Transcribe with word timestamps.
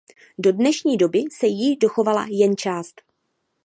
Do 0.39 0.51
dnešní 0.51 0.97
doby 0.97 1.23
se 1.37 1.47
jí 1.47 1.75
dochovala 1.77 2.25
jen 2.29 2.57
část. 2.57 3.01